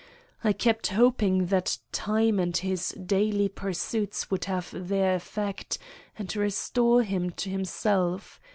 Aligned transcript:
I 0.43 0.51
kept 0.51 0.87
hoping 0.87 1.45
that 1.53 1.77
time 1.91 2.39
and 2.39 2.57
his 2.57 2.89
daily 2.93 3.47
pursuits 3.47 4.31
would 4.31 4.45
have 4.45 4.71
their 4.73 5.13
effect 5.13 5.77
and 6.17 6.35
restore 6.35 7.03
him 7.03 7.29
to 7.33 7.51
himself. 7.51 8.39